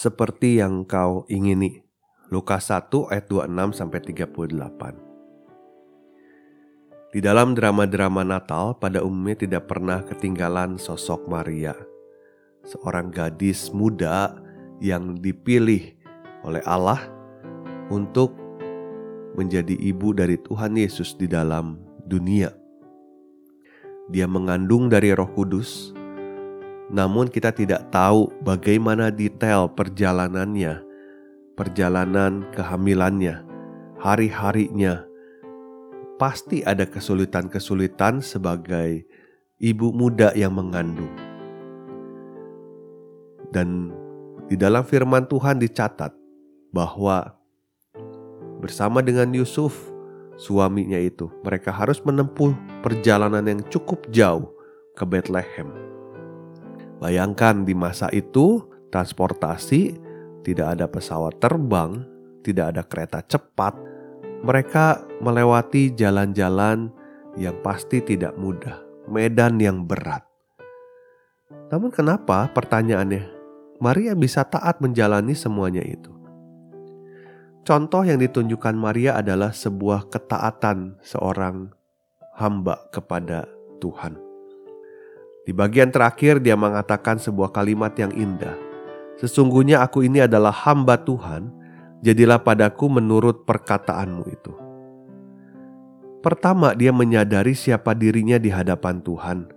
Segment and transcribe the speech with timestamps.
[0.00, 1.84] Seperti yang kau ingini.
[2.32, 4.32] Lukas 1 ayat 26 sampai 38.
[7.12, 11.76] Di dalam drama-drama Natal pada umumnya tidak pernah ketinggalan sosok Maria,
[12.64, 14.40] seorang gadis muda
[14.80, 15.92] yang dipilih
[16.48, 17.04] oleh Allah
[17.92, 18.32] untuk
[19.36, 21.76] menjadi ibu dari Tuhan Yesus di dalam
[22.08, 22.56] dunia.
[24.08, 25.92] Dia mengandung dari Roh Kudus,
[26.90, 30.82] namun kita tidak tahu bagaimana detail perjalanannya,
[31.54, 33.46] perjalanan kehamilannya,
[34.02, 35.06] hari-harinya.
[36.18, 39.06] Pasti ada kesulitan-kesulitan sebagai
[39.62, 41.14] ibu muda yang mengandung.
[43.54, 43.94] Dan
[44.50, 46.12] di dalam firman Tuhan dicatat
[46.74, 47.38] bahwa
[48.58, 49.78] bersama dengan Yusuf,
[50.36, 54.50] suaminya itu, mereka harus menempuh perjalanan yang cukup jauh
[54.92, 55.89] ke Bethlehem
[57.00, 58.60] Bayangkan di masa itu
[58.92, 59.96] transportasi
[60.44, 62.04] tidak ada pesawat terbang,
[62.44, 63.72] tidak ada kereta cepat.
[64.44, 66.92] Mereka melewati jalan-jalan
[67.40, 70.24] yang pasti tidak mudah, medan yang berat.
[71.72, 73.24] Namun kenapa pertanyaannya
[73.80, 76.12] Maria bisa taat menjalani semuanya itu?
[77.64, 81.72] Contoh yang ditunjukkan Maria adalah sebuah ketaatan seorang
[82.36, 83.44] hamba kepada
[83.84, 84.29] Tuhan.
[85.50, 88.54] Di bagian terakhir dia mengatakan sebuah kalimat yang indah.
[89.18, 91.50] Sesungguhnya aku ini adalah hamba Tuhan,
[92.06, 94.54] jadilah padaku menurut perkataanmu itu.
[96.22, 99.50] Pertama, dia menyadari siapa dirinya di hadapan Tuhan.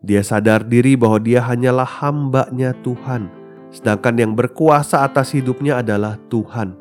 [0.00, 3.28] Dia sadar diri bahwa dia hanyalah hambanya Tuhan,
[3.68, 6.80] sedangkan yang berkuasa atas hidupnya adalah Tuhan.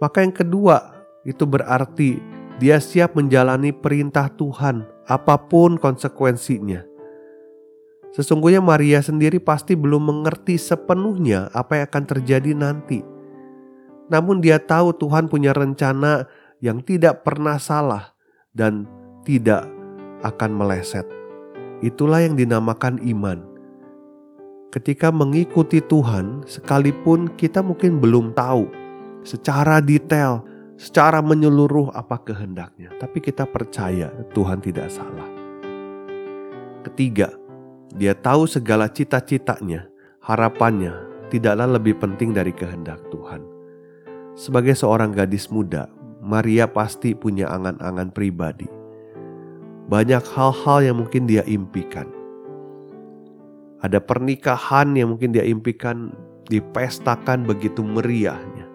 [0.00, 2.16] Maka yang kedua, itu berarti
[2.56, 6.88] dia siap menjalani perintah Tuhan, apa pun konsekuensinya.
[8.10, 13.06] Sesungguhnya Maria sendiri pasti belum mengerti sepenuhnya apa yang akan terjadi nanti.
[14.10, 16.26] Namun dia tahu Tuhan punya rencana
[16.58, 18.10] yang tidak pernah salah
[18.50, 18.90] dan
[19.22, 19.70] tidak
[20.26, 21.06] akan meleset.
[21.80, 23.46] Itulah yang dinamakan iman.
[24.74, 28.70] Ketika mengikuti Tuhan, sekalipun kita mungkin belum tahu
[29.22, 30.44] secara detail,
[30.78, 35.26] secara menyeluruh apa kehendaknya, tapi kita percaya Tuhan tidak salah.
[36.86, 37.39] Ketiga,
[37.90, 39.90] dia tahu segala cita-citanya,
[40.22, 40.94] harapannya
[41.26, 43.42] tidaklah lebih penting dari kehendak Tuhan.
[44.38, 45.90] Sebagai seorang gadis muda,
[46.22, 48.70] Maria pasti punya angan-angan pribadi.
[49.90, 52.06] Banyak hal-hal yang mungkin dia impikan.
[53.82, 56.14] Ada pernikahan yang mungkin dia impikan
[56.46, 58.70] dipestakan begitu meriahnya.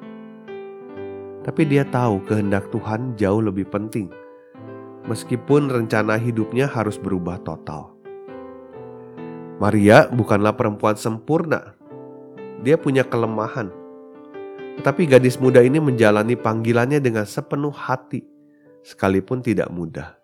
[1.47, 4.11] Tapi dia tahu kehendak Tuhan jauh lebih penting.
[5.07, 7.94] Meskipun rencana hidupnya harus berubah total.
[9.55, 11.79] Maria bukanlah perempuan sempurna.
[12.59, 13.71] Dia punya kelemahan.
[14.75, 18.19] Tetapi gadis muda ini menjalani panggilannya dengan sepenuh hati,
[18.83, 20.19] sekalipun tidak mudah.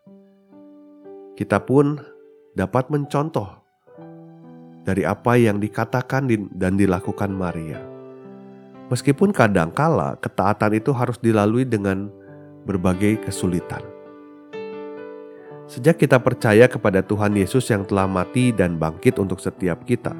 [1.40, 1.96] Kita pun
[2.52, 3.47] dapat mencontoh
[4.84, 7.80] dari apa yang dikatakan dan dilakukan Maria.
[8.91, 12.12] Meskipun kadangkala ketaatan itu harus dilalui dengan
[12.68, 13.91] berbagai kesulitan.
[15.72, 20.12] Sejak kita percaya kepada Tuhan Yesus yang telah mati dan bangkit untuk setiap kita,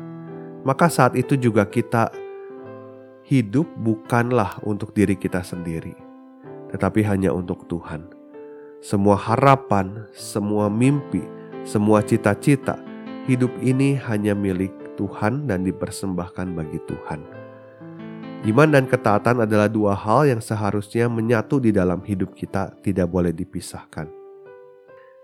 [0.64, 2.08] maka saat itu juga kita
[3.28, 5.92] hidup bukanlah untuk diri kita sendiri,
[6.72, 8.08] tetapi hanya untuk Tuhan.
[8.80, 11.20] Semua harapan, semua mimpi,
[11.68, 12.80] semua cita-cita,
[13.28, 17.20] hidup ini hanya milik Tuhan dan dipersembahkan bagi Tuhan.
[18.48, 23.36] Iman dan ketaatan adalah dua hal yang seharusnya menyatu di dalam hidup kita, tidak boleh
[23.36, 24.21] dipisahkan.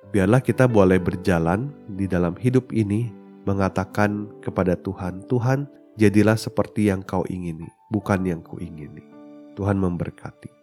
[0.08, 1.68] Biarlah kita boleh berjalan
[2.00, 3.12] di dalam hidup ini
[3.44, 5.68] mengatakan kepada Tuhan, Tuhan
[6.00, 9.04] jadilah seperti yang kau ingini, bukan yang ku ingini.
[9.60, 10.57] Tuhan memberkati.